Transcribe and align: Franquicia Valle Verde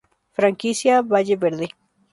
Franquicia 0.37 1.03
Valle 1.03 1.35
Verde 1.37 1.67